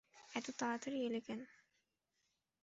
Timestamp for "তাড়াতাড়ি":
0.59-0.97